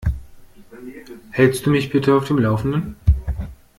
Hältst 1.29 1.67
du 1.67 1.69
mich 1.69 1.91
bitte 1.91 2.15
auf 2.15 2.25
dem 2.25 2.39
Laufenden? 2.39 2.95